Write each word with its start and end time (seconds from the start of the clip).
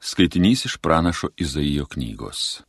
Skaitinys 0.00 0.64
iš 0.64 0.76
pranašo 0.76 1.28
Izaijo 1.36 1.86
knygos. 1.86 2.62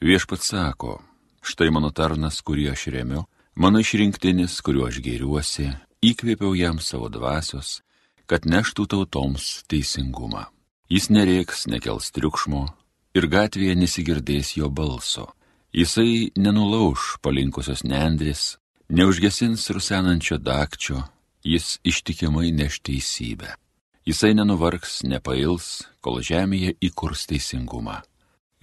Viešpat 0.00 0.40
sako, 0.40 1.02
štai 1.44 1.68
mano 1.70 1.90
tarnas, 1.92 2.40
kurį 2.40 2.70
aš 2.72 2.86
remiu, 2.94 3.26
mano 3.54 3.82
išrinktinis, 3.84 4.56
kuriuo 4.64 4.86
aš 4.88 5.02
gėriuosi, 5.04 5.68
įkvėpiau 6.00 6.54
jam 6.56 6.80
savo 6.80 7.12
dvasios, 7.12 7.82
kad 8.24 8.48
neštų 8.48 8.86
tautoms 8.94 9.50
teisingumą. 9.68 10.46
Jis 10.88 11.10
nereiks, 11.12 11.66
nekels 11.68 12.08
triukšmo 12.16 12.64
ir 13.14 13.28
gatvėje 13.28 13.76
nesigirdės 13.76 14.56
jo 14.56 14.72
balso. 14.72 15.28
Jisai 15.76 16.32
nenulauž 16.34 17.20
palinkusios 17.22 17.84
nendrės, 17.84 18.56
neužgesins 18.88 19.68
rusenančio 19.70 20.40
dakčio, 20.40 21.04
jis 21.44 21.76
ištikimai 21.84 22.50
neš 22.56 22.80
teisybę. 22.80 23.52
Jisai 24.08 24.32
nenuvargs, 24.32 25.02
nepails, 25.04 25.82
kol 26.00 26.22
žemėje 26.24 26.72
įkurs 26.88 27.26
teisingumą. 27.28 27.98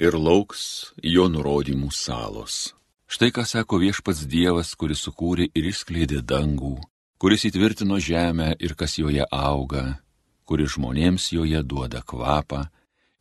Ir 0.02 0.17
lauks 0.17 0.94
jo 1.05 1.27
nurodymų 1.30 1.91
salos. 1.94 2.73
Štai 3.05 3.30
ką 3.35 3.45
sako 3.45 3.77
viešpats 3.84 4.25
Dievas, 4.25 4.73
kuris 4.73 5.03
sukūrė 5.05 5.47
ir 5.53 5.70
išskleidė 5.70 6.23
dangų, 6.25 6.73
kuris 7.21 7.45
įtvirtino 7.49 7.99
žemę 8.02 8.55
ir 8.59 8.73
kas 8.73 8.97
joje 8.97 9.27
auga, 9.31 10.02
kuris 10.49 10.73
žmonėms 10.73 11.30
joje 11.38 11.61
duoda 11.63 12.02
kvapą 12.02 12.66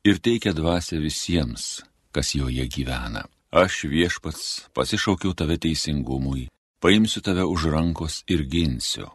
ir 0.09 0.16
teikia 0.18 0.54
dvasę 0.56 0.96
visiems, 1.04 1.84
kas 2.16 2.32
joje 2.34 2.64
gyvena. 2.64 3.26
Aš 3.52 3.84
viešpats 3.92 4.73
pasišaukiau 4.73 5.37
tave 5.37 5.60
teisingumui, 5.60 6.48
paimsiu 6.80 7.20
tave 7.20 7.45
už 7.45 7.68
rankos 7.76 8.24
ir 8.26 8.48
ginsiu. 8.48 9.12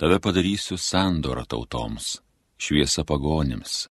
Tave 0.00 0.18
padarysiu 0.24 0.80
sandorą 0.80 1.44
tautoms 1.44 2.16
šviesa 2.60 3.06
pagonims, 3.08 3.86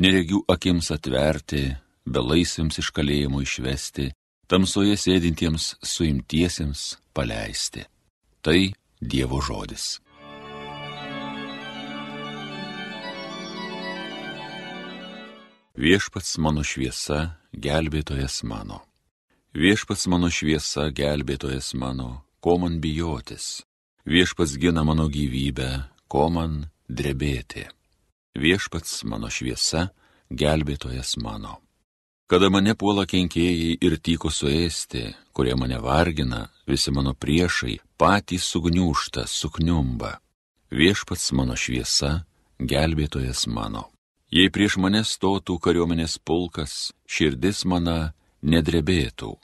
neregių 0.00 0.44
akims 0.50 0.90
atverti, 0.94 1.64
belaisviams 2.08 2.80
iš 2.80 2.90
kalėjimo 2.96 3.42
išvesti, 3.44 4.10
tamsoje 4.48 4.96
sėdintiems 5.00 5.74
suimtiesiems 5.84 6.94
paleisti. 7.16 7.84
Tai 8.44 8.58
Dievo 9.04 9.40
žodis. 9.44 9.98
Viešpats 15.74 16.36
mano 16.38 16.62
šviesa, 16.64 17.34
gelbėtojas 17.52 18.44
mano. 18.46 18.78
Viešpats 19.58 20.06
mano 20.08 20.30
šviesa, 20.30 20.86
gelbėtojas 20.94 21.74
mano, 21.74 22.22
ko 22.40 22.56
man 22.62 22.78
bijotis. 22.80 23.64
Viešpats 24.06 24.54
gina 24.62 24.84
mano 24.86 25.08
gyvybę, 25.10 25.70
ko 26.08 26.28
man 26.30 26.62
drebėti 26.88 27.66
viešpats 28.34 29.04
mano 29.08 29.30
šviesa, 29.30 29.88
gelbėtojas 30.30 31.16
mano. 31.22 31.60
Kada 32.26 32.48
mane 32.48 32.72
puola 32.74 33.04
kenkėjai 33.06 33.74
ir 33.84 33.96
tyko 34.00 34.30
suėsti, 34.32 35.10
kurie 35.36 35.54
mane 35.60 35.76
vargina, 35.78 36.48
visi 36.66 36.90
mano 36.90 37.12
priešai, 37.14 37.76
patys 38.00 38.46
sugniūšta, 38.48 39.26
sukniumba. 39.28 40.16
Viešpats 40.72 41.32
mano 41.36 41.54
šviesa, 41.54 42.24
gelbėtojas 42.58 43.44
mano. 43.46 43.90
Jei 44.32 44.50
prieš 44.50 44.78
mane 44.82 45.04
stotų 45.04 45.60
kariuomenės 45.62 46.16
pulkas, 46.18 46.94
širdis 47.06 47.62
mana 47.68 48.14
nedrebėtų. 48.42 49.36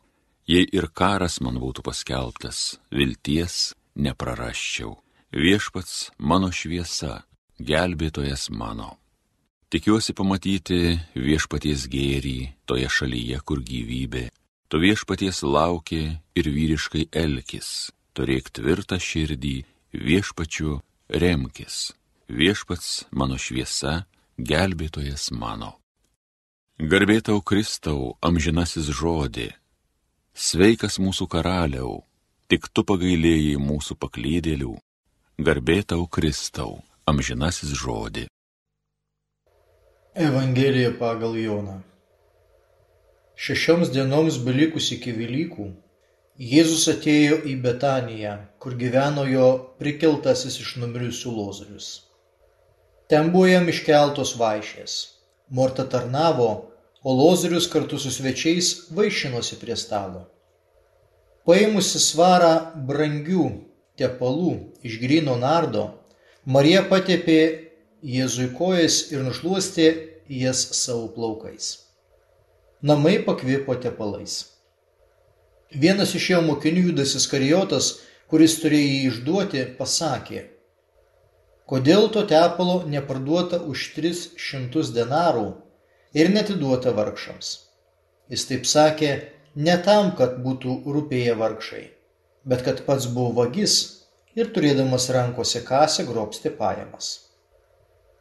Jei 0.50 0.64
ir 0.66 0.88
karas 0.91 1.38
man 1.44 1.61
būtų 1.62 1.84
paskelbtas, 1.86 2.80
vilties 2.91 3.77
neprarasčiau. 3.94 4.96
Viešpats 5.30 6.11
mano 6.18 6.50
šviesa, 6.50 7.20
gelbėtojas 7.61 8.48
mano. 8.50 8.97
Tikiuosi 9.70 10.16
pamatyti 10.19 10.98
viešpaties 11.14 11.86
gėrį 11.92 12.39
toje 12.67 12.89
šalyje, 12.91 13.39
kur 13.47 13.61
gyvybė, 13.62 14.25
tu 14.67 14.80
viešpaties 14.83 15.44
lauki 15.47 16.02
ir 16.34 16.50
vyriškai 16.50 17.06
elkis, 17.14 17.92
turėk 18.17 18.50
tvirtą 18.50 18.98
širdį, 18.98 19.61
viešpačiu 19.95 20.80
remkis, 21.23 21.92
viešpats 22.27 23.07
mano 23.14 23.39
šviesa, 23.39 24.05
gelbėtojas 24.39 25.30
mano. 25.30 25.77
Garbėtau 26.80 27.39
Kristau, 27.45 28.17
amžinasis 28.24 28.89
žodį, 28.90 29.51
sveikas 30.35 30.98
mūsų 30.98 31.29
karaliau, 31.30 32.01
tik 32.48 32.70
tu 32.73 32.83
pagailėjai 32.89 33.58
mūsų 33.61 34.01
paklydėlių, 34.01 34.79
garbėtau 35.39 36.06
Kristau 36.11 36.80
amžinasis 37.11 37.75
žodį. 37.83 38.27
Evangelija 40.15 40.91
pagal 40.98 41.37
Joną. 41.39 41.79
Šešioms 43.41 43.93
dienoms 43.95 44.37
belikus 44.47 44.91
iki 44.97 45.15
Velykų, 45.17 45.71
Jėzus 46.41 46.87
atėjo 46.89 47.43
į 47.45 47.55
Betaniją, 47.61 48.33
kur 48.63 48.73
gyveno 48.81 49.27
jo 49.29 49.48
prikeltasis 49.77 50.55
iš 50.63 50.71
numirusių 50.81 51.33
lozorius. 51.37 51.89
Ten 53.13 53.29
buvo 53.35 53.51
jam 53.51 53.69
iškeltos 53.69 54.33
vaišės. 54.41 54.95
Morta 55.53 55.85
tarnavo, 55.85 56.48
o 57.05 57.13
lozorius 57.13 57.67
kartu 57.69 57.98
su 58.01 58.13
svečiais 58.15 58.71
vaišinosi 58.97 59.61
prie 59.61 59.77
stalo. 59.77 60.25
Paėmusi 61.45 62.01
svarą 62.01 62.55
brangių 62.89 63.47
tepalų 64.01 64.55
iš 64.81 64.97
grino 65.05 65.37
nardo, 65.37 65.87
Marija 66.50 66.80
patepė 66.90 67.40
Jėzui 68.02 68.48
kojas 68.58 68.94
ir 69.12 69.20
nušluostė 69.22 69.84
jas 70.34 70.62
savo 70.74 71.05
plaukais. 71.14 71.66
Namai 72.83 73.20
pakvipo 73.27 73.77
tepalais. 73.84 74.38
Vienas 75.84 76.14
iš 76.18 76.27
jo 76.33 76.40
mokinių 76.46 76.88
Judas 76.88 77.12
Iskarijotas, 77.20 77.90
kuris 78.33 78.56
turėjo 78.62 78.88
jį 78.88 79.05
išduoti, 79.11 79.62
pasakė, 79.78 80.42
kodėl 81.70 82.08
to 82.16 82.24
tepalo 82.34 82.80
neparduota 82.96 83.62
už 83.74 83.86
300 84.00 84.90
denarų 84.96 85.46
ir 86.18 86.34
netiduota 86.34 86.96
vargšams. 86.98 87.52
Jis 88.32 88.48
taip 88.50 88.67
sakė 88.67 89.14
ne 89.55 89.78
tam, 89.86 90.17
kad 90.18 90.40
būtų 90.42 90.80
rūpėję 90.98 91.38
vargšai, 91.44 91.86
bet 92.42 92.67
kad 92.67 92.82
pats 92.90 93.06
buvo 93.06 93.36
vagis 93.44 93.99
ir 94.40 94.51
turėdamas 94.56 95.08
rankose 95.14 95.62
kasę 95.67 96.06
grobstė 96.08 96.52
pajamas. 96.56 97.11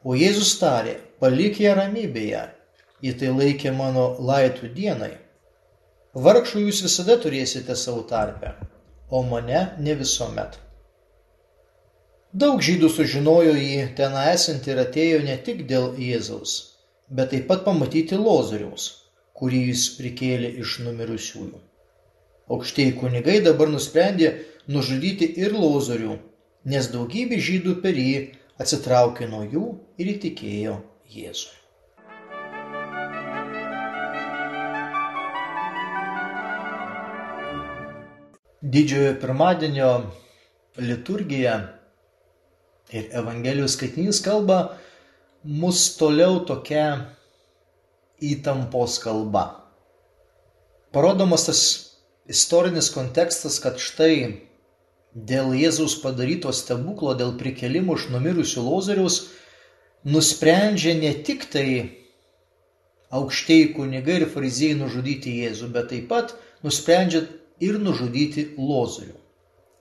O 0.04 0.16
Jėzus 0.16 0.54
tarė, 0.62 0.96
palik 1.20 1.60
ją 1.64 1.76
ramybėje, 1.80 2.46
į 3.04 3.16
tai 3.20 3.34
laikė 3.36 3.74
mano 3.76 4.06
laitų 4.30 4.72
dienai. 4.76 5.14
Vargšų 6.16 6.66
jūs 6.66 6.82
visada 6.86 7.20
turėsite 7.24 7.76
savo 7.76 8.06
tarpę, 8.08 8.56
o 9.10 9.22
mane 9.24 9.62
ne 9.80 9.96
visuomet. 10.00 10.58
Daug 12.44 12.62
žydų 12.62 12.90
sužinojo 12.94 13.56
jį 13.58 13.88
ten 13.98 14.16
esant 14.22 14.68
ir 14.70 14.82
atėjo 14.84 15.22
ne 15.26 15.38
tik 15.46 15.64
dėl 15.70 15.96
Jėzaus, 15.98 16.56
bet 17.10 17.32
taip 17.34 17.48
pat 17.50 17.64
pamatyti 17.66 18.20
Lozoriaus, 18.20 18.86
kurį 19.40 19.64
jis 19.72 19.88
prikėlė 19.98 20.52
iš 20.64 20.76
numirusiųjų. 20.86 21.60
Aukštieji 22.54 22.94
kunigai 23.02 23.40
dabar 23.46 23.70
nusprendė 23.70 24.30
nužudyti 24.70 25.32
ir 25.42 25.56
Lozorių, 25.58 26.18
nes 26.70 26.90
daugybė 26.94 27.40
žydų 27.42 27.80
per 27.84 27.98
jį 27.98 28.18
atsitraukė 28.62 29.30
nuo 29.32 29.42
jų 29.48 29.66
ir 29.98 30.12
įtikėjo 30.14 30.76
Jėzui. 31.10 31.56
Didžiojo 38.60 39.14
pirmadienio 39.22 39.90
liturgija 40.78 41.54
ir 42.94 43.08
Evangelijos 43.16 43.78
skaitinys 43.78 44.20
kalba 44.22 44.60
mus 45.44 45.86
toliau 45.98 46.44
tokia 46.46 46.84
įtampos 48.20 49.00
kalba. 49.02 49.46
Parodomas 50.94 51.48
tas 51.48 51.64
istorinis 52.30 52.92
kontekstas, 52.94 53.58
kad 53.64 53.80
štai 53.82 54.49
dėl 55.14 55.54
Jėzaus 55.58 55.98
padaryto 56.04 56.52
stebuklo, 56.54 57.16
dėl 57.18 57.36
prikelimų 57.40 57.98
iš 57.98 58.10
numirusių 58.14 58.64
lozoriaus, 58.66 59.20
nusprendžia 60.06 60.96
ne 61.00 61.14
tik 61.26 61.48
tai 61.52 61.68
aukštieji 63.10 63.74
kunigai 63.74 64.20
ir 64.22 64.30
fariziejai 64.30 64.78
nužudyti 64.80 65.34
Jėzų, 65.44 65.72
bet 65.74 65.90
taip 65.94 66.10
pat 66.12 66.36
nusprendžia 66.64 67.26
ir 67.60 67.80
nužudyti 67.82 68.52
lozorių, 68.58 69.18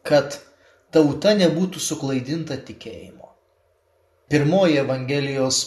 kad 0.09 0.41
tauta 0.95 1.35
nebūtų 1.37 1.83
suklaidinta 1.83 2.57
tikėjimo. 2.57 3.29
Pirmoji 4.29 4.81
Evangelijos 4.81 5.61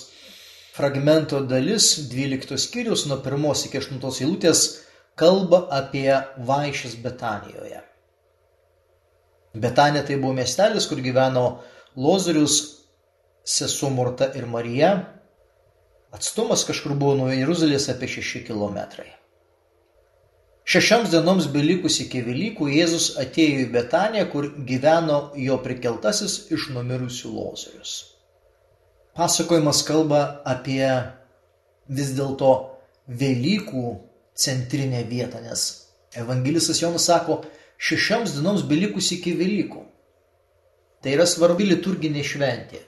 fragmento 0.74 1.42
dalis, 1.46 1.94
12 2.10 2.58
skyrius 2.62 3.06
nuo 3.10 3.22
1 3.22 3.68
iki 3.70 3.82
8 3.82 4.02
eilutės, 4.26 4.66
kalba 5.16 5.68
apie 5.70 6.10
vaišes 6.50 6.98
Betanijoje. 7.02 7.91
Betanė 9.54 10.06
tai 10.08 10.18
buvo 10.22 10.36
miestelis, 10.38 10.88
kur 10.88 11.02
gyveno 11.04 11.46
Lozorius, 12.00 12.60
sesuo 13.44 13.90
Morta 13.92 14.30
ir 14.38 14.46
Marija, 14.48 14.94
Atstumas 16.12 16.66
kažkur 16.68 16.98
buvo 17.00 17.16
nuo 17.16 17.32
Jeruzalės 17.32 17.88
apie 17.92 18.10
6 18.12 18.44
km. 18.44 19.06
Šešioms 20.72 21.12
dienoms 21.14 21.48
belikus 21.54 22.02
iki 22.04 22.20
Velykų 22.26 22.68
Jėzus 22.68 23.14
atėjo 23.20 23.62
į 23.64 23.70
Betaniją, 23.72 24.26
kur 24.34 24.50
gyveno 24.68 25.22
jo 25.40 25.56
prikeltasis 25.64 26.52
iš 26.52 26.68
numirusių 26.76 27.32
lozorius. 27.32 27.94
Pasakojimas 29.16 29.82
kalba 29.88 30.22
apie 30.48 30.84
vis 31.88 32.12
dėlto 32.20 32.52
Velykų 33.08 33.88
centrinę 34.36 35.06
vietą, 35.08 35.40
nes 35.44 35.66
evangelistas 36.16 36.84
Jonas 36.84 37.08
sako, 37.08 37.42
šešioms 37.82 38.36
dienoms 38.38 38.66
belikus 38.70 39.10
iki 39.16 39.34
Velykų. 39.40 39.86
Tai 41.02 41.16
yra 41.16 41.26
svarbi 41.26 41.66
liturginė 41.72 42.24
šventė. 42.26 42.84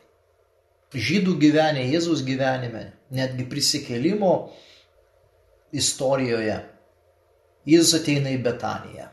Žydų 0.93 1.39
gyvenime, 1.41 1.87
Jėzaus 1.89 2.21
gyvenime, 2.21 2.91
netgi 3.09 3.47
prisikėlimo 3.49 4.33
istorijoje 5.73 6.59
Jėzus 7.65 7.95
ateina 7.97 8.29
į 8.35 8.41
Betaniją. 8.43 9.07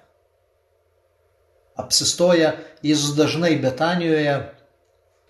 Apsistoja 1.80 2.52
Jėzus 2.84 3.14
dažnai 3.16 3.54
Betanijoje 3.62 4.34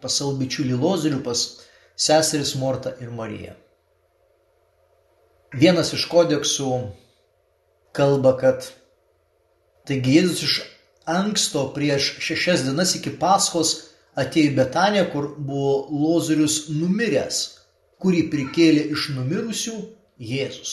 pas 0.01 0.17
savo 0.17 0.33
bičiulį 0.41 0.79
Lozorių, 0.81 1.21
pas 1.23 1.43
seseris 2.01 2.55
Mortą 2.57 2.95
ir 3.05 3.13
Mariją. 3.13 3.55
Vienas 5.53 5.93
iš 5.93 6.07
kodeksų 6.09 6.71
kalba, 7.97 8.33
kad 8.41 8.71
taigi 9.91 10.17
Jėzus 10.19 10.43
iš 10.47 10.59
anksto 11.11 11.67
prieš 11.75 12.13
šešias 12.23 12.65
dienas 12.67 12.95
iki 12.99 13.13
Paskos 13.19 13.75
atėjo 14.19 14.53
į 14.53 14.57
Betaniją, 14.59 15.09
kur 15.13 15.29
buvo 15.39 15.75
Lozorius 15.91 16.69
numiręs, 16.71 17.41
kurį 18.03 18.29
prikėlė 18.33 18.87
iš 18.95 19.11
numirusių 19.17 19.77
Jėzus. 20.31 20.73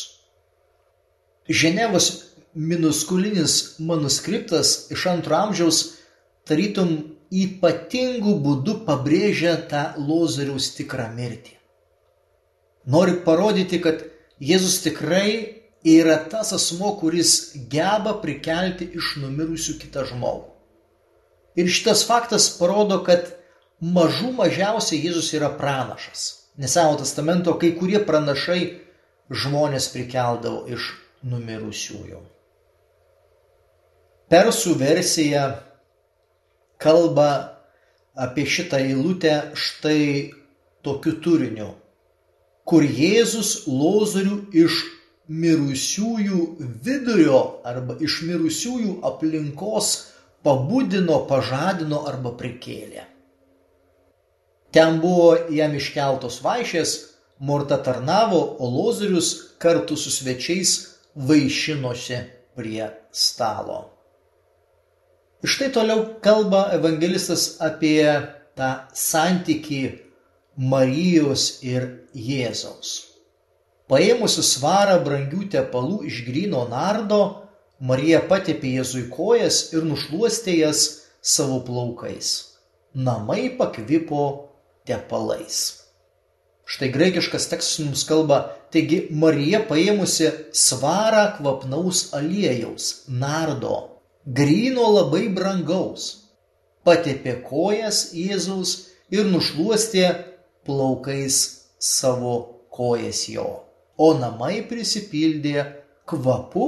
Ženevos 1.48 2.10
minuskulinis 2.58 3.78
manuskriptas 3.80 4.90
iš 4.92 5.06
antro 5.12 5.38
amžiaus 5.38 5.84
tarytum 6.48 6.98
ypatingų 7.32 8.34
būdų 8.44 8.80
pabrėžia 8.88 9.56
tą 9.72 9.84
Lozoriaus 10.00 10.72
tikrą 10.78 11.10
mirtį. 11.16 11.56
Nori 12.88 13.18
parodyti, 13.26 13.82
kad 13.84 14.06
Jėzus 14.40 14.80
tikrai 14.86 15.57
yra 15.86 16.18
tas 16.30 16.54
asmo, 16.54 16.96
kuris 17.00 17.54
geba 17.70 18.16
prikelti 18.22 18.90
iš 18.98 19.18
numirusių 19.22 19.78
kitą 19.82 20.06
žmogų. 20.10 20.54
Ir 21.58 21.70
šitas 21.74 22.04
faktas 22.06 22.50
parodo, 22.58 23.00
kad 23.06 23.32
mažų 23.82 24.34
mažiausiai 24.38 25.02
Jėzus 25.06 25.32
yra 25.38 25.50
pranašas. 25.58 26.50
Nes 26.58 26.74
Seno 26.74 26.98
testamento 26.98 27.54
kai 27.62 27.72
kurie 27.78 28.00
pranašai 28.06 28.62
žmonės 29.30 29.90
prikeldavo 29.94 30.66
iš 30.74 30.92
numirusiųjų. 31.28 32.22
Persų 34.28 34.74
versija 34.78 35.44
kalba 36.82 37.30
apie 38.18 38.46
šitą 38.50 38.82
eilutę 38.82 39.36
štai 39.56 40.34
tokiu 40.86 41.14
turiniu, 41.24 41.72
kur 42.68 42.84
Jėzus 42.84 43.68
lozorių 43.70 44.42
iš 44.66 44.82
mirusiųjų 45.28 46.42
vidurio 46.84 47.40
arba 47.68 47.98
iš 48.04 48.22
mirusiųjų 48.28 49.00
aplinkos 49.08 49.92
pabudino, 50.46 51.20
pažadino 51.28 52.06
arba 52.08 52.32
prikėlė. 52.40 53.04
Ten 54.72 55.00
buvo 55.04 55.36
jam 55.52 55.76
iškeltos 55.76 56.42
vaišės, 56.46 56.98
Morta 57.40 57.78
tarnavo, 57.78 58.40
o 58.58 58.66
Lozorius 58.66 59.28
kartu 59.62 59.94
su 59.96 60.10
svečiais 60.10 60.72
vaišinosi 61.14 62.18
prie 62.58 62.88
stalo. 63.12 63.92
Štai 65.46 65.70
toliau 65.70 66.18
kalba 66.22 66.72
evangelistas 66.74 67.60
apie 67.62 68.02
tą 68.58 68.72
santyki 68.94 69.84
Marijos 70.58 71.60
ir 71.62 72.10
Jėzaus. 72.18 73.07
Paėmusi 73.88 74.44
svarą 74.44 74.98
brangių 75.04 75.46
tepalų 75.54 76.02
iš 76.10 76.24
grino 76.28 76.66
nardo, 76.68 77.22
Marija 77.80 78.20
patepė 78.28 78.74
Jėzui 78.80 79.06
kojas 79.14 79.68
ir 79.72 79.86
nušluostė 79.88 80.58
jas 80.58 80.86
savo 81.22 81.62
plaukais. 81.64 82.32
Namai 82.94 83.52
pakvipo 83.60 84.24
tepalais. 84.90 85.60
Štai 86.68 86.90
graikiškas 86.92 87.46
tekstas 87.48 87.80
mums 87.86 88.04
kalba, 88.10 88.40
taigi 88.76 89.06
Marija 89.24 89.62
paėmusi 89.70 90.34
svarą 90.52 91.24
kvapnaus 91.38 92.10
aliejaus, 92.18 93.06
nardo, 93.08 94.02
grino 94.26 94.90
labai 94.98 95.30
brangaus, 95.32 96.10
patepė 96.84 97.38
kojas 97.46 98.10
Jėzaus 98.12 98.74
ir 99.16 99.30
nušluostė 99.32 100.10
plaukais 100.68 101.40
savo 101.80 102.36
kojas 102.74 103.24
jo, 103.32 103.48
o 103.98 104.14
namai 104.18 104.62
prisipildė 104.70 105.66
kvapu 106.08 106.68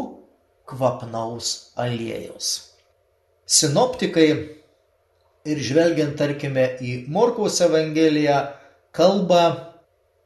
kvapnaus 0.69 1.71
aliejaus. 1.79 2.49
Sinoptikai 3.49 4.29
ir 5.49 5.61
žvelgiant 5.65 6.17
tarkime 6.19 6.65
į 6.85 6.93
Morkaus 7.09 7.57
Evangeliją, 7.65 8.39
kalba 8.93 9.43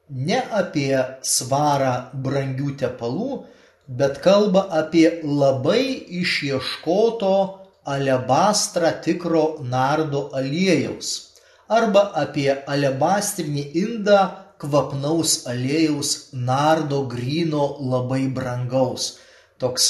ne 0.09 0.39
apie 0.51 0.97
svarą 1.23 1.94
brangių 2.25 2.75
tepalų, 2.81 3.44
bet 3.88 4.19
kalba 4.23 4.67
apie 4.81 5.19
labai 5.23 5.85
išieškoto 6.23 7.35
alebastrą 7.83 8.91
tikro 9.03 9.45
nardo 9.67 10.29
aliejaus 10.35 11.33
arba 11.73 12.03
apie 12.19 12.50
alebastrinį 12.67 13.63
indą 13.79 14.19
kvapnaus 14.61 15.44
aliejaus 15.50 16.33
nardo 16.33 17.03
grino 17.09 17.65
labai 17.79 18.27
brangaus. 18.27 19.17
Toks, 19.59 19.89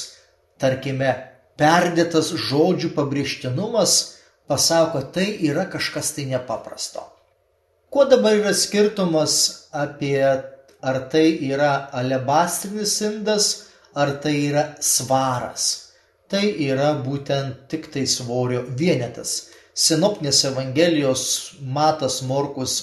tarkime, 0.62 1.12
perdėtas 1.60 2.34
žodžių 2.50 2.94
pabrėžtinumas 2.98 3.98
pasako, 4.48 5.04
tai 5.14 5.28
yra 5.50 5.66
kažkas 5.70 6.14
tai 6.16 6.28
nepaprasto. 6.32 7.06
Kuo 7.94 8.08
dabar 8.10 8.40
yra 8.40 8.54
skirtumas 8.58 9.70
apie 9.72 10.18
ar 10.84 10.98
tai 11.12 11.28
yra 11.48 11.90
alebastrinis 11.94 13.00
indas, 13.08 13.46
ar 13.96 14.20
tai 14.22 14.36
yra 14.50 14.64
svaras. 14.82 15.66
Tai 16.28 16.44
yra 16.44 16.92
būtent 17.06 17.68
tik 17.72 17.92
tai 17.94 18.04
svorio 18.10 18.64
vienetas. 18.82 19.54
Sinoptinės 19.74 20.44
Evangelijos 20.50 21.24
Matas, 21.62 22.22
Morkus 22.28 22.74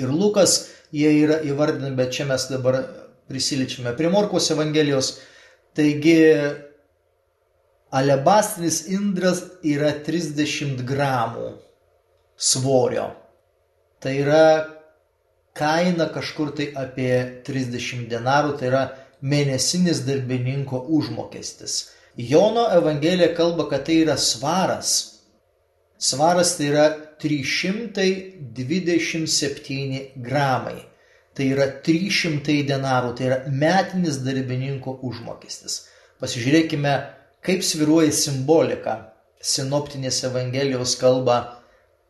ir 0.00 0.10
Lukas, 0.10 0.56
jie 0.94 1.10
yra 1.24 1.40
įvardinami, 1.46 1.96
bet 1.98 2.14
čia 2.14 2.28
mes 2.28 2.46
dabar 2.50 2.80
prisiličiame 3.30 3.94
prie 3.98 4.10
Morkos 4.12 4.50
Evangelijos. 4.54 5.16
Taigi 5.74 6.18
Alebastrinis 7.94 8.84
indras 8.90 9.42
yra 9.62 9.92
30 10.06 10.82
gramų 10.86 11.52
svorio. 12.36 13.12
Tai 14.02 14.14
yra 14.18 14.46
kaina 15.54 16.08
kažkur 16.12 16.50
tai 16.58 16.72
apie 16.74 17.42
30 17.46 18.08
denarų, 18.10 18.56
tai 18.58 18.70
yra 18.72 18.84
mėnesinis 19.22 20.02
darbininko 20.08 20.82
užmokestis. 20.90 21.94
Jono 22.18 22.66
Evangelija 22.74 23.32
kalba, 23.34 23.68
kad 23.70 23.86
tai 23.86 24.00
yra 24.02 24.18
svaras. 24.18 25.13
Svaras 26.04 26.50
tai 26.58 26.66
yra 26.72 26.86
327 27.22 30.00
gramai. 30.28 30.80
Tai 31.34 31.44
yra 31.50 31.66
300 31.86 32.62
denarų, 32.68 33.10
tai 33.18 33.24
yra 33.30 33.38
metinis 33.50 34.16
darbininko 34.22 34.90
užmokestis. 35.02 35.74
Pasižiūrėkime, 36.22 36.94
Kaip 37.44 37.60
sviruoja 37.60 38.12
simbolika. 38.16 38.92
Sinoptinės 39.44 40.22
Evangelijos 40.24 40.94
kalba, 40.96 41.58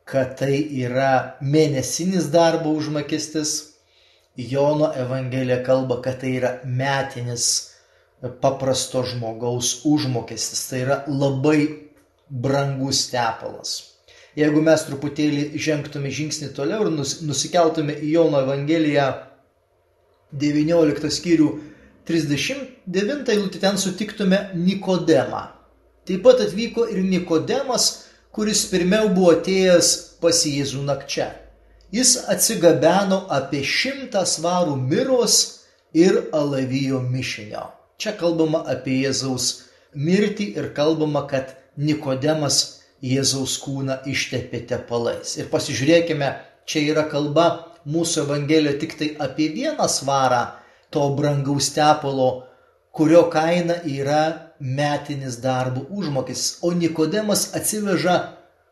kad 0.07 0.37
tai 0.39 0.61
yra 0.79 1.35
mėnesinis 1.43 2.29
darbo 2.31 2.71
užmokestis. 2.79 3.55
Jono 4.39 4.93
Evangelija 4.95 5.59
kalba, 5.67 5.99
kad 6.05 6.21
tai 6.23 6.37
yra 6.39 6.53
metinis 6.63 7.49
paprasto 8.45 9.03
žmogaus 9.11 9.81
užmokestis. 9.91 10.63
Tai 10.71 10.85
yra 10.85 11.01
labai 11.11 11.59
brangus 12.29 13.05
tepalas. 13.13 13.75
Jeigu 14.35 14.63
mes 14.67 14.83
truputėlį 14.89 15.61
žengtume 15.63 16.11
žingsnį 16.11 16.51
toliau 16.57 16.89
ir 16.89 16.91
nusikeltume 17.29 17.95
į 17.95 18.17
Jono 18.17 18.41
Evangeliją 18.43 19.07
19 20.35 21.13
skyrių 21.19 21.51
39 22.09 23.31
eilutė 23.37 23.61
ten 23.63 23.79
sutiktume 23.79 24.41
Nikodemą. 24.59 25.45
Taip 26.05 26.25
pat 26.27 26.43
atvyko 26.45 26.89
ir 26.91 27.01
Nikodemas, 27.07 28.11
kuris 28.35 28.67
pirmiau 28.73 29.09
buvo 29.15 29.37
atėjęs 29.39 29.95
pas 30.21 30.43
Jėzų 30.45 30.83
nakčia. 30.85 31.31
jis 31.95 32.17
atsigabeno 32.33 33.21
apie 33.31 33.63
šimtą 33.63 34.25
svarų 34.27 34.75
miros 34.81 35.37
ir 35.95 36.25
alavijo 36.35 37.01
mišinio. 37.01 37.69
Čia 38.03 38.17
kalbama 38.19 38.65
apie 38.71 39.05
Jėzaus 39.05 39.51
mirtį 39.95 40.49
ir 40.59 40.73
kalbama, 40.75 41.23
kad 41.31 41.55
Nikodemas 41.77 42.81
Jėzaus 43.05 43.59
kūną 43.61 43.99
ištepė 44.09 44.63
tepalais. 44.71 45.35
Ir 45.37 45.51
pasižiūrėkime, 45.53 46.31
čia 46.65 46.85
yra 46.93 47.05
kalba 47.11 47.47
mūsų 47.85 48.25
Evangelijoje 48.25 48.81
tik 48.81 48.97
tai 49.01 49.09
apie 49.21 49.51
vieną 49.53 49.89
svarą 49.91 50.43
to 50.95 51.05
brangaus 51.19 51.73
tepalo, 51.75 52.47
kurio 52.95 53.27
kaina 53.31 53.81
yra 53.85 54.55
metinis 54.61 55.41
darbo 55.43 55.85
užmokestis, 55.91 56.61
o 56.63 56.73
Nikodemas 56.73 57.51
atsiveža 57.59 58.19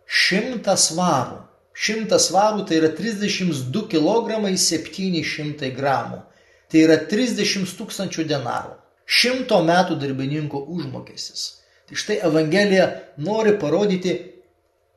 šimtą 0.06 0.76
svarų. 0.78 1.42
Šimtas 1.72 2.28
svarų 2.28 2.66
tai 2.68 2.78
yra 2.82 2.90
32 2.92 3.86
kg 3.88 4.52
700 4.60 5.72
gramų. 5.76 6.20
Tai 6.68 6.84
yra 6.84 6.98
30 7.08 7.72
tūkstančių 7.78 8.26
denarų. 8.28 8.76
Šimto 9.04 9.58
metų 9.64 9.96
darbininko 10.00 10.60
užmokestis. 10.72 11.61
Tai 11.92 11.98
štai 12.00 12.20
Evangelija 12.24 12.86
nori 13.20 13.50
parodyti, 13.60 14.14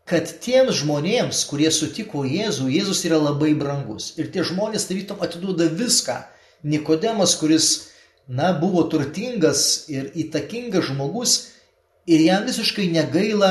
kad 0.08 0.30
tiems 0.40 0.78
žmonėms, 0.80 1.42
kurie 1.50 1.68
sutiko 1.68 2.22
Jėzų, 2.24 2.70
Jėzus 2.72 3.02
yra 3.04 3.18
labai 3.20 3.50
brangus. 3.60 4.14
Ir 4.16 4.30
tie 4.32 4.46
žmonės 4.48 4.86
tarytum 4.88 5.20
atiduoda 5.20 5.66
viską. 5.68 6.22
Nikodemas, 6.64 7.34
kuris, 7.36 7.90
na, 8.32 8.54
buvo 8.56 8.86
turtingas 8.88 9.90
ir 9.92 10.08
įtakingas 10.16 10.88
žmogus, 10.88 11.34
ir 12.08 12.24
jam 12.24 12.46
visiškai 12.48 12.86
negaila 12.94 13.50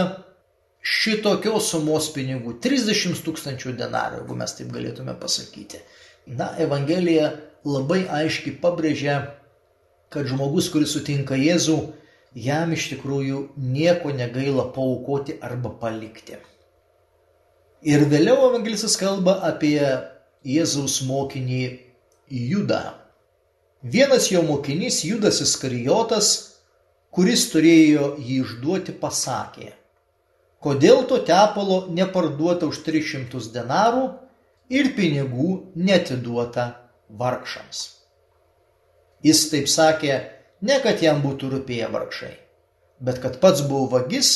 šitokios 0.81 1.69
sumos 1.75 2.09
pinigų- 2.17 2.57
30 2.65 3.21
tūkstančių 3.27 3.75
denarų, 3.77 4.23
jeigu 4.23 4.39
mes 4.41 4.57
taip 4.57 4.73
galėtume 4.73 5.19
pasakyti. 5.21 5.83
Na, 6.27 6.55
Evangelija 6.57 7.35
labai 7.63 8.07
aiškiai 8.09 8.57
pabrėžia, 8.65 9.35
kad 10.09 10.25
žmogus, 10.33 10.71
kuris 10.73 10.97
sutinka 10.97 11.37
Jėzų, 11.37 11.93
jam 12.35 12.73
iš 12.75 12.88
tikrųjų 12.93 13.41
nieko 13.57 14.12
negaila 14.14 14.67
paukoti 14.75 15.38
arba 15.43 15.73
palikti. 15.81 16.41
Ir 17.85 18.07
vėliau 18.11 18.49
evangelistas 18.49 18.97
kalba 19.00 19.38
apie 19.49 19.79
Jėzaus 20.45 21.03
mokinį 21.07 21.62
Judą. 22.33 22.83
Vienas 23.85 24.31
jo 24.33 24.43
mokinys 24.43 25.03
Judas 25.05 25.43
Iskarijotas, 25.45 26.35
kuris 27.12 27.49
turėjo 27.53 28.14
jį 28.19 28.43
išduoti, 28.43 28.97
pasakė– 29.00 29.73
kodėl 30.64 31.05
to 31.09 31.21
tepalo 31.29 31.85
neparduota 31.93 32.69
už 32.71 32.81
300 32.87 33.53
denarų 33.53 34.05
ir 34.73 34.95
pinigų 34.97 35.50
netiduota 35.76 36.71
vargšams. 37.21 37.83
Jis 39.25 39.43
taip 39.53 39.69
sakė, 39.73 40.17
ne 40.64 40.80
kad 40.85 41.02
jam 41.04 41.23
būtų 41.25 41.50
rūpėję 41.54 41.90
vargšai, 41.92 42.35
bet 43.04 43.21
kad 43.23 43.40
pats 43.42 43.64
buvo 43.68 43.88
vagis 43.99 44.30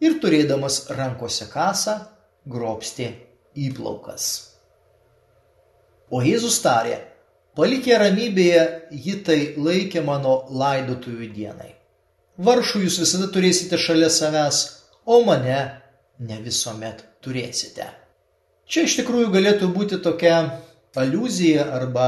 ir 0.00 0.18
turėdamas 0.22 0.84
rankose 0.98 1.48
kasą 1.50 1.98
grobstė 2.46 3.10
įplaukas. 3.56 4.28
O 6.12 6.20
Jėzus 6.22 6.60
tarė, 6.62 7.00
palikė 7.58 7.96
ramybėje, 7.98 8.62
ji 8.92 9.16
tai 9.26 9.38
laikė 9.58 10.04
mano 10.06 10.44
laidotuvių 10.54 11.32
dienai. 11.34 11.72
Varšų 12.36 12.84
jūs 12.84 13.00
visada 13.02 13.30
turėsite 13.32 13.78
šalia 13.80 14.10
savęs, 14.12 14.60
o 15.08 15.22
mane 15.26 15.58
ne 16.20 16.38
visuomet 16.44 17.02
turėsite. 17.24 17.88
Čia 18.66 18.84
iš 18.86 18.98
tikrųjų 19.00 19.32
galėtų 19.34 19.70
būti 19.72 19.98
tokia 20.04 20.36
aluzija 20.98 21.66
arba 21.74 22.06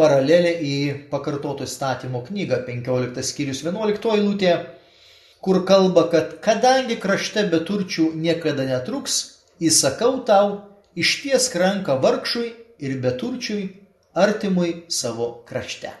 paralelė 0.00 0.52
į 0.64 0.76
pakartoto 1.12 1.68
įstatymo 1.68 2.24
knygą 2.24 2.62
15 2.66 3.24
skyrius 3.30 3.60
11 3.66 4.14
eilutė, 4.16 4.54
kur 5.44 5.62
kalba, 5.68 6.06
kad 6.12 6.38
kadangi 6.44 6.96
krašte 7.00 7.44
beturčių 7.52 8.10
niekada 8.16 8.64
netruks, 8.68 9.20
įsakau 9.60 10.22
tau, 10.28 10.62
išties 10.96 11.50
ranką 11.60 11.98
vargšui 12.00 12.48
ir 12.80 12.96
beturčiui 13.04 13.66
artimui 14.16 14.84
savo 14.88 15.42
krašte. 15.48 15.92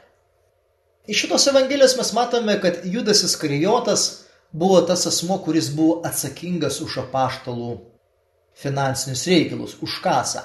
Iš 1.10 1.24
šitos 1.24 1.46
evangelijos 1.52 1.96
mes 1.98 2.12
matome, 2.16 2.56
kad 2.60 2.80
Judas 2.84 3.22
Iskarijotas 3.26 4.24
buvo 4.52 4.80
tas 4.80 5.06
asmo, 5.06 5.38
kuris 5.44 5.70
buvo 5.74 6.00
atsakingas 6.06 6.80
už 6.84 7.00
apaštalų 7.04 7.70
finansinius 8.60 9.26
reikalus, 9.26 9.76
už 9.82 10.00
kasą. 10.04 10.44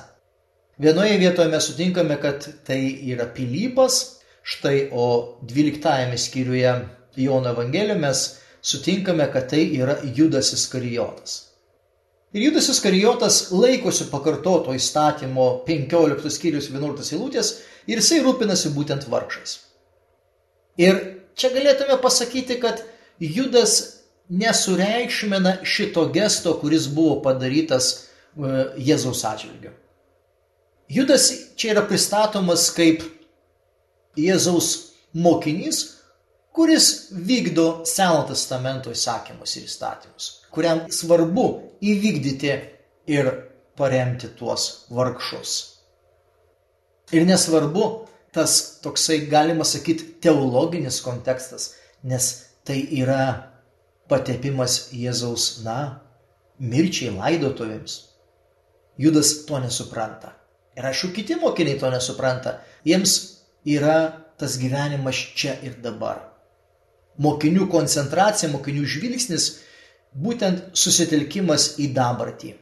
Vienoje 0.78 1.18
vietoje 1.18 1.48
mes 1.48 1.64
sutinkame, 1.64 2.18
kad 2.22 2.44
tai 2.68 2.82
yra 3.08 3.30
Pilypas, 3.32 4.20
štai 4.44 4.90
o 4.92 5.38
12 5.42 6.18
skyriuje 6.18 6.74
Jono 7.16 7.50
Evangelijoje 7.50 8.00
mes 8.00 8.24
sutinkame, 8.62 9.32
kad 9.32 9.50
tai 9.50 9.70
yra 9.80 9.96
Judas 10.04 10.52
Iskarijotas. 10.54 11.38
Ir 12.34 12.42
Judas 12.50 12.68
Iskarijotas 12.70 13.38
laikosi 13.52 14.10
pakartoto 14.12 14.74
įstatymo 14.76 15.64
15 15.68 16.34
skyrius 16.36 16.68
11 16.74 17.16
eilutės 17.16 17.54
ir 17.88 18.02
jisai 18.02 18.20
rūpinasi 18.26 18.74
būtent 18.76 19.08
vargšais. 19.08 19.56
Ir 20.76 21.00
čia 21.40 21.54
galėtume 21.56 21.96
pasakyti, 22.04 22.60
kad 22.60 22.84
Judas 23.24 23.78
nesureikšmina 24.28 25.62
šito 25.64 26.10
gesto, 26.12 26.58
kuris 26.60 26.92
buvo 26.92 27.22
padarytas 27.24 27.92
e, 27.96 28.52
Jėzaus 28.90 29.24
atžvilgiu. 29.24 29.72
Judas 30.90 31.32
čia 31.58 31.74
yra 31.74 31.84
pristatomas 31.90 32.68
kaip 32.76 33.04
Jėzaus 34.16 34.70
mokinys, 35.18 35.80
kuris 36.56 37.10
vykdo 37.12 37.84
Seno 37.90 38.22
testamento 38.30 38.94
įsakymus 38.94 39.58
ir 39.58 39.66
įstatymus, 39.68 40.28
kuriam 40.54 40.86
svarbu 40.94 41.48
įvykdyti 41.84 42.54
ir 43.12 43.32
paremti 43.76 44.30
tuos 44.38 44.86
vargšus. 44.94 45.56
Ir 47.14 47.26
nesvarbu 47.28 47.90
tas 48.36 48.80
toksai, 48.84 49.26
galima 49.32 49.66
sakyti, 49.68 50.16
teologinis 50.22 51.02
kontekstas, 51.04 51.74
nes 52.04 52.32
tai 52.68 52.82
yra 53.02 53.52
patepimas 54.12 54.90
Jėzaus, 54.94 55.64
na, 55.66 56.02
mirčiai 56.60 57.14
laidotuvėms. 57.16 58.00
Judas 59.00 59.32
to 59.48 59.60
nesupranta. 59.60 60.34
Ir 60.76 60.88
aišku, 60.90 61.12
kiti 61.16 61.38
mokiniai 61.40 61.80
to 61.80 61.90
nesupranta. 61.94 62.60
Jiems 62.88 63.16
yra 63.66 64.26
tas 64.40 64.58
gyvenimas 64.60 65.20
čia 65.36 65.56
ir 65.64 65.78
dabar. 65.84 66.20
Mokinių 67.22 67.70
koncentracija, 67.72 68.52
mokinių 68.52 68.84
žvilgsnis 68.84 69.48
būtent 70.16 70.76
susitelkimas 70.76 71.76
į 71.80 71.94
dabartį. 71.96 72.54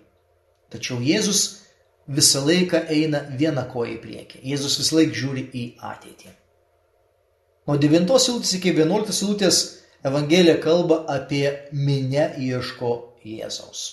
Tačiau 0.73 1.01
Jėzus 1.01 1.63
visą 2.07 2.43
laiką 2.45 2.85
eina 2.93 3.23
vieną 3.39 3.65
koją 3.71 3.97
į 3.97 4.01
priekį. 4.03 4.41
Jėzus 4.53 4.77
visą 4.81 4.99
laiką 4.99 5.17
žiūri 5.17 5.45
į 5.53 5.65
ateitį. 5.89 6.33
Nuo 7.67 7.77
9 7.79 8.11
eilutės 8.11 8.53
iki 8.57 8.73
11 8.75 9.23
eilutės 9.23 9.63
Evangelija 10.03 10.57
kalba 10.59 11.05
apie 11.07 11.47
minę 11.71 12.33
ieško 12.35 12.89
Jėzaus. 13.23 13.83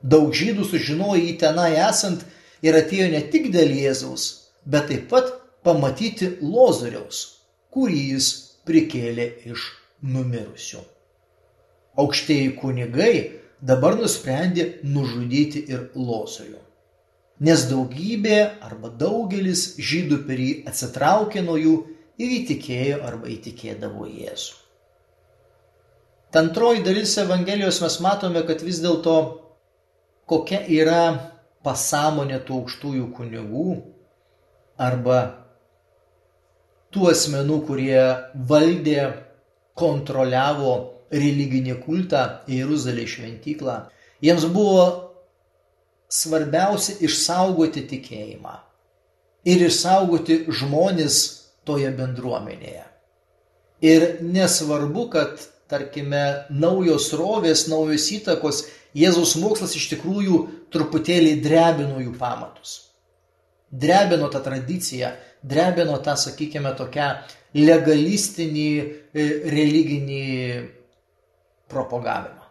Daug 0.00 0.32
žydų 0.32 0.64
sužinojo 0.68 1.20
jį 1.20 1.34
tenai 1.40 1.74
esant 1.76 2.24
ir 2.64 2.78
atėjo 2.80 3.10
ne 3.12 3.20
tik 3.32 3.50
dėl 3.54 3.72
Jėzaus, 3.76 4.26
bet 4.64 4.88
taip 4.90 5.08
pat 5.12 5.30
pamatyti 5.64 6.30
Lozoriaus, 6.40 7.20
kurį 7.74 8.02
jis 8.14 8.28
prikėlė 8.64 9.28
iš 9.52 9.68
numirusių. 10.04 10.82
Aukštieji 12.00 12.54
kunigai 12.58 13.14
dabar 13.62 13.96
nusprendė 14.00 14.80
nužudyti 14.82 15.64
ir 15.70 15.88
Lozorių. 15.94 16.60
Nes 17.44 17.64
daugybė 17.68 18.38
arba 18.62 18.90
daugelis 18.94 19.74
žydų 19.76 20.20
per 20.26 20.40
jį 20.40 20.52
atsitraukė 20.70 21.42
nuo 21.44 21.56
jų 21.58 21.78
ir 22.22 22.34
įtikėjo 22.40 23.00
arba 23.04 23.30
įtikėdavo 23.32 24.06
Jėzų. 24.06 24.60
Antroji 26.34 26.82
dalis 26.82 27.12
Evangelijos 27.22 27.78
mes 27.82 27.96
matome, 28.02 28.42
kad 28.46 28.62
vis 28.66 28.80
dėlto 28.82 29.14
kokia 30.26 30.64
yra 30.66 31.02
pasąmonė 31.64 32.40
tų 32.46 32.60
aukštųjų 32.62 33.08
kunigų 33.16 33.68
arba 34.80 35.18
tų 36.94 37.08
asmenų, 37.10 37.60
kurie 37.68 38.02
valdė, 38.34 39.00
kontroliavo 39.74 40.74
religinį 41.14 41.78
kultą 41.82 42.20
Jeruzalės 42.50 43.16
šventyklą. 43.16 43.78
Jiems 44.22 44.46
buvo 44.54 44.84
svarbiausia 46.10 46.94
išsaugoti 47.04 47.82
tikėjimą 47.90 48.54
ir 49.50 49.64
išsaugoti 49.66 50.44
žmonės 50.60 51.18
toje 51.66 51.90
bendruomenėje. 51.96 52.84
Ir 53.84 54.06
nesvarbu, 54.22 55.08
kad 55.12 55.42
tarkime, 55.70 56.24
naujos 56.50 57.10
rovės, 57.16 57.68
naujos 57.72 58.08
įtakos, 58.18 58.64
Jėzaus 58.94 59.34
mokslas 59.42 59.72
iš 59.74 59.88
tikrųjų 59.90 60.36
truputėlį 60.70 61.40
drebino 61.42 61.98
jų 61.98 62.12
pamatus. 62.18 62.80
drebino 63.74 64.28
tą 64.28 64.40
tradiciją, 64.40 65.08
drebino 65.42 65.98
tą, 65.98 66.14
sakykime, 66.16 66.70
tokią 66.78 67.08
legalistinį 67.54 68.68
e, 68.78 69.24
religinį 69.50 70.28
propagavimą. 71.70 72.44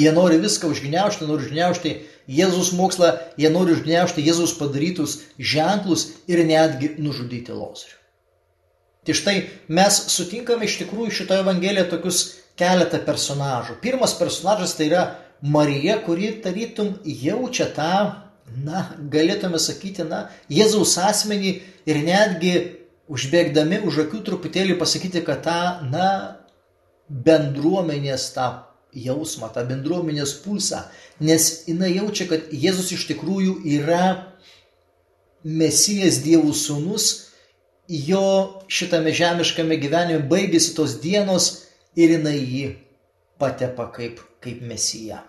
Jie 0.00 0.10
nori 0.16 0.38
viską 0.42 0.70
užgniaužti, 0.70 1.26
nori 1.28 1.44
užgniaužti 1.44 1.94
Jėzus 2.30 2.72
mokslą, 2.78 3.12
jie 3.38 3.50
nori 3.50 3.74
užgniaužti 3.74 4.22
Jėzus 4.26 4.56
padarytus 4.58 5.20
ženklus 5.38 6.06
ir 6.30 6.44
netgi 6.46 6.94
nužudyti 6.98 7.52
Lozorių. 7.52 7.99
Tai 9.10 9.16
štai 9.18 9.38
mes 9.74 9.96
sutinkame 10.14 10.68
iš 10.68 10.76
tikrųjų 10.84 11.10
šitoje 11.10 11.42
Evangelijoje 11.42 11.88
tokius 11.90 12.18
keletą 12.60 13.00
personažų. 13.02 13.80
Pirmas 13.82 14.12
personažas 14.14 14.76
tai 14.78 14.86
yra 14.86 15.00
Marija, 15.42 15.96
kuri 16.04 16.28
tarytum 16.44 16.92
jaučia 17.02 17.66
tą, 17.74 17.94
na, 18.62 18.84
galėtume 19.10 19.58
sakyti, 19.58 20.04
na, 20.06 20.28
Jėzaus 20.46 20.92
asmenį 21.02 21.50
ir 21.90 21.98
netgi 22.06 22.52
užbėgdami 23.10 23.80
už 23.88 23.98
akių 24.04 24.20
truputėlį 24.28 24.76
pasakyti, 24.78 25.24
kad 25.26 25.42
tą, 25.42 25.58
na, 25.90 26.10
bendruomenės 27.10 28.28
tą 28.36 28.46
jausmą, 28.94 29.48
tą 29.50 29.64
bendruomenės 29.72 30.36
pulsą, 30.44 30.84
nes 31.18 31.48
jinai 31.66 31.96
jaučia, 31.96 32.28
kad 32.30 32.54
Jėzus 32.54 32.94
iš 32.94 33.08
tikrųjų 33.10 33.56
yra 33.80 34.04
Mesijas 35.42 36.22
Dievų 36.22 36.54
sūnus, 36.54 37.08
jo 37.90 38.62
šitame 38.70 39.12
žemiškame 39.16 39.76
gyvenime 39.82 40.22
baigėsi 40.30 40.76
tos 40.76 41.00
dienos 41.02 41.50
ir 41.98 42.14
jinai 42.14 42.36
jį 42.38 42.66
patepa 43.40 43.88
kaip, 43.90 44.20
kaip 44.44 44.62
Mesija. 44.62 45.24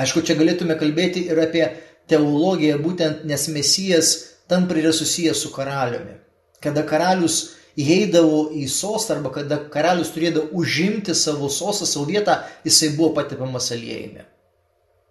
Aišku, 0.00 0.20
čia 0.24 0.36
galėtume 0.36 0.76
kalbėti 0.80 1.26
ir 1.32 1.40
apie 1.40 1.64
teologiją, 2.10 2.76
būtent 2.82 3.24
nes 3.28 3.48
Mesijas 3.52 4.12
tampri 4.50 4.82
yra 4.84 4.92
susijęs 4.92 5.40
su 5.44 5.52
karaliumi. 5.54 6.18
Kada 6.62 6.84
karalius 6.88 7.54
įeidavo 7.80 8.50
į 8.56 8.66
sostą 8.68 9.16
arba 9.16 9.32
kada 9.32 9.58
karalius 9.72 10.12
turėdavo 10.12 10.52
užimti 10.60 11.14
savo 11.16 11.48
sostą, 11.48 11.88
savo 11.88 12.04
vietą, 12.08 12.36
jisai 12.66 12.92
buvo 12.98 13.14
patepamas 13.16 13.70
aliejimi. 13.72 14.26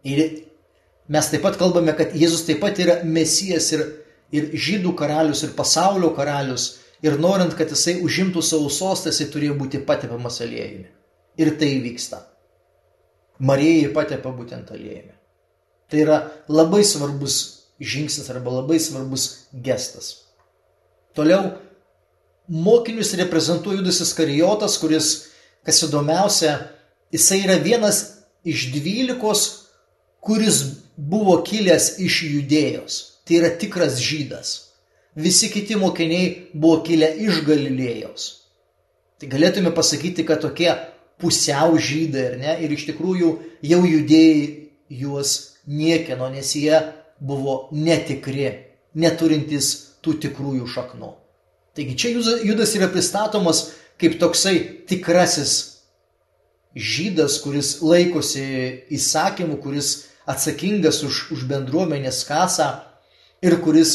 Ir 0.05 0.21
mes 1.09 1.29
taip 1.29 1.41
pat 1.45 1.57
kalbame, 1.57 1.93
kad 1.97 2.13
Jėzus 2.17 2.45
taip 2.45 2.61
pat 2.61 2.77
yra 2.81 2.99
mesijas 3.05 3.71
ir, 3.73 3.85
ir 4.31 4.51
žydų 4.55 4.93
karalius, 4.97 5.43
ir 5.45 5.55
pasaulio 5.57 6.11
karalius. 6.15 6.77
Ir 7.01 7.17
norint, 7.17 7.55
kad 7.57 7.71
jisai 7.73 7.97
užimtų 8.05 8.43
savo 8.45 8.69
sostą, 8.69 9.09
jisai 9.09 9.31
turėjo 9.33 9.55
būti 9.57 9.81
patepamas 9.85 10.37
aliejimi. 10.43 10.85
Ir 11.41 11.55
tai 11.57 11.71
vyksta. 11.81 12.21
Marijai 13.41 13.89
patepa 13.95 14.29
būtent 14.35 14.69
aliejimi. 14.69 15.15
Tai 15.89 16.03
yra 16.03 16.19
labai 16.47 16.83
svarbus 16.85 17.39
žingsnis 17.81 18.29
arba 18.29 18.53
labai 18.59 18.77
svarbus 18.79 19.47
gestas. 19.51 20.27
Toliau 21.17 21.57
mokinius 22.47 23.15
reprezentuoja 23.17 23.81
Judas 23.81 23.99
Iskarijotas, 24.05 24.77
kuris, 24.77 25.09
kas 25.65 25.81
įdomiausia, 25.87 26.53
jisai 27.11 27.41
yra 27.47 27.57
vienas 27.63 28.03
iš 28.45 28.69
dvylikos, 28.75 29.47
kuris 30.21 30.61
buvo 30.95 31.39
kilęs 31.43 31.95
iš 31.99 32.21
judėjos. 32.29 32.99
Tai 33.31 33.37
yra 33.39 33.49
tikras 33.55 33.95
žydas. 34.03 34.49
Visi 35.15 35.47
kiti 35.47 35.77
mokiniai 35.79 36.49
buvo 36.51 36.81
kilę 36.83 37.07
iš 37.23 37.37
Galilėjos. 37.47 38.25
Tai 39.23 39.29
galėtume 39.31 39.71
pasakyti, 39.71 40.25
kad 40.27 40.41
tokie 40.43 40.67
pusiau 41.15 41.77
žydai, 41.79 42.25
ar 42.27 42.35
ne? 42.41 42.57
Ir 42.65 42.75
iš 42.75 42.83
tikrųjų 42.89 43.29
jau 43.69 43.79
judėjai 43.87 44.43
juos 44.99 45.37
niekino, 45.63 46.27
nes 46.27 46.51
jie 46.59 46.75
buvo 47.23 47.71
netikri, 47.71 48.51
neturintys 48.99 49.71
tų 50.03 50.17
tikrųjų 50.27 50.67
šaknų. 50.67 51.13
Taigi 51.71 51.95
čia 51.95 52.13
Judas 52.43 52.75
yra 52.75 52.91
pristatomas 52.91 53.69
kaip 53.95 54.19
toksai 54.19 54.57
tikrasis 54.91 55.57
žydas, 56.75 57.39
kuris 57.39 57.77
laikosi 57.79 58.45
įsakymų, 58.91 59.61
kuris 59.63 59.95
atsakingas 60.27 61.05
už, 61.07 61.29
už 61.31 61.47
bendruomenės 61.47 62.25
kasą 62.27 62.73
ir 63.41 63.57
kuris 63.61 63.93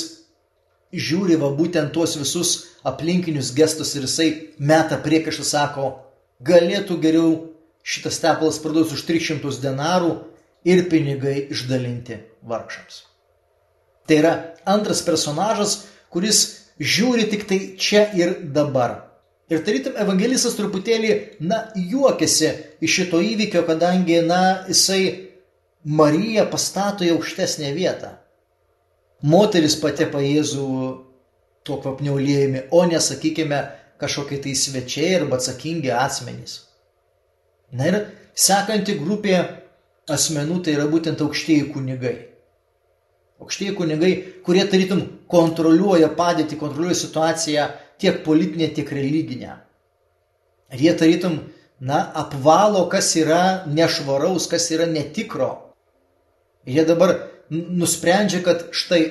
žiūri 0.92 1.38
va 1.40 1.50
būtent 1.54 1.92
tuos 1.94 2.16
visus 2.18 2.52
aplinkinius 2.86 3.52
gestus 3.54 3.94
ir 3.96 4.06
jisai 4.06 4.28
meta 4.58 4.98
priekaištą, 5.02 5.44
sako, 5.44 5.90
galėtų 6.42 6.98
geriau 7.02 7.32
šitas 7.86 8.20
tepalas 8.22 8.60
parduoti 8.62 8.96
už 8.96 9.04
300 9.08 9.60
denarų 9.62 10.12
ir 10.66 10.86
pinigai 10.90 11.46
išdalinti 11.54 12.20
vargšams. 12.46 13.02
Tai 14.06 14.18
yra 14.20 14.32
antras 14.66 15.02
personažas, 15.06 15.86
kuris 16.10 16.68
žiūri 16.78 17.26
tik 17.30 17.46
tai 17.48 17.58
čia 17.78 18.06
ir 18.14 18.38
dabar. 18.54 19.02
Ir 19.50 19.62
tarytum 19.62 19.94
evangelistas 20.02 20.56
truputėlį, 20.58 21.38
na, 21.46 21.68
juokiasi 21.78 22.50
iš 22.82 22.96
šito 22.98 23.20
įvykio, 23.22 23.62
kadangi, 23.66 24.18
na, 24.26 24.66
jisai 24.66 25.26
Mariją 25.86 26.48
pastato 26.50 27.06
į 27.06 27.12
aukštesnę 27.14 27.70
vietą. 27.76 28.16
Moteris 29.24 29.78
patepa 29.80 30.20
Jėzų 30.20 30.66
tuo 31.64 31.78
kvapniaulėjimi, 31.80 32.66
o 32.70 32.84
nesakykime 32.84 33.60
kažkokie 34.00 34.38
tai 34.44 34.52
svečiai 34.54 35.14
arba 35.22 35.38
atsakingi 35.40 35.90
asmenys. 35.90 36.60
Na 37.72 37.88
ir 37.88 37.98
sekanti 38.36 38.98
grupė 39.00 39.38
asmenų 40.12 40.60
tai 40.62 40.76
yra 40.76 40.86
būtent 40.90 41.22
aukštieji 41.24 41.70
kunigai. 41.72 42.16
Aukštieji 43.40 43.74
kunigai, 43.76 44.12
kurie 44.44 44.64
tarytum 44.68 45.02
kontroliuoja 45.32 46.12
padėtį, 46.16 46.58
kontroliuoja 46.60 47.00
situaciją 47.00 47.66
tiek 48.00 48.22
politinę, 48.24 48.68
tiek 48.76 48.92
religinę. 48.92 49.56
Ir 50.72 50.82
jie 50.86 50.92
tarytum, 50.98 51.40
na, 51.80 52.00
apvalo, 52.16 52.86
kas 52.92 53.10
yra 53.16 53.64
nešvaraus, 53.68 54.48
kas 54.50 54.70
yra 54.72 54.86
netikro. 54.88 55.50
Ir 56.66 56.80
jie 56.80 56.86
dabar 56.88 57.16
nusprendžia, 57.52 58.42
kad 58.46 58.68
štai 58.74 59.02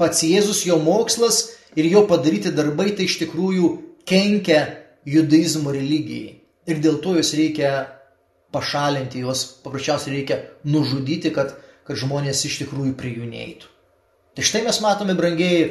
pats 0.00 0.22
Jėzus, 0.26 0.64
jo 0.68 0.78
mokslas 0.82 1.54
ir 1.78 1.88
jo 1.90 2.04
padaryti 2.10 2.54
darbai 2.54 2.92
tai 2.94 3.08
iš 3.08 3.18
tikrųjų 3.24 3.70
kenkia 4.08 4.62
judaizmo 5.08 5.74
religijai. 5.74 6.40
Ir 6.70 6.80
dėl 6.80 7.00
to 7.04 7.12
juos 7.18 7.34
reikia 7.36 7.74
pašalinti, 8.54 9.20
juos 9.20 9.44
paprasčiausiai 9.64 10.14
reikia 10.16 10.40
nužudyti, 10.64 11.32
kad 11.34 11.52
kad 11.84 12.00
žmonės 12.00 12.44
iš 12.48 12.62
tikrųjų 12.62 12.94
prie 12.98 13.14
jų 13.18 13.28
neįtų. 13.28 13.70
Tai 14.34 14.44
štai 14.48 14.62
mes 14.66 14.80
matome, 14.82 15.16
brangiai, 15.18 15.66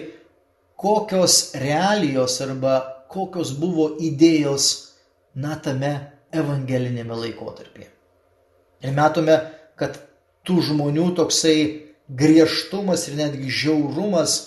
kokios 0.80 1.54
realijos 1.60 2.38
arba 2.46 2.78
kokios 3.12 3.54
buvo 3.58 3.90
idėjos, 4.02 4.70
na, 5.34 5.58
tame 5.58 5.94
evangelinėme 6.34 7.18
laikotarpyje. 7.18 7.90
Ir 8.86 8.94
matome, 8.96 9.38
kad 9.80 9.98
tų 10.46 10.60
žmonių 10.70 11.10
toksai 11.18 11.58
griežtumas 12.10 13.08
ir 13.08 13.18
netgi 13.20 13.52
žiaurumas 13.52 14.38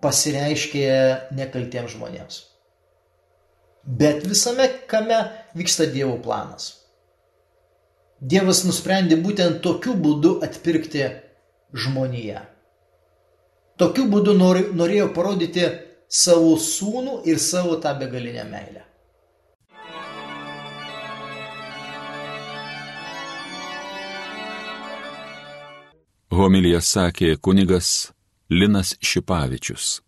pasireiškė 0.00 0.86
nekaltiems 1.36 1.96
žmonėms. 1.96 2.38
Bet 3.84 4.24
visame 4.28 4.68
kame 4.88 5.18
vyksta 5.56 5.88
Dievo 5.92 6.16
planas. 6.22 6.76
Dievas 8.20 8.64
nusprendė 8.66 9.16
būtent 9.20 9.62
tokiu 9.64 9.94
būdu 9.96 10.38
atpirkti 10.44 11.06
žmoniją. 11.72 12.42
Tokiu 13.80 14.04
būdu 14.12 14.34
norėjo 14.36 15.08
parodyti 15.16 15.64
savo 16.10 16.56
sūnų 16.60 17.22
ir 17.30 17.40
savo 17.40 17.78
tą 17.80 17.94
begalinę 17.96 18.44
meilę. 18.44 18.84
Homilija 26.30 26.78
sakė 26.78 27.32
kunigas 27.42 28.12
Linas 28.50 28.94
Šipavičius. 29.02 29.98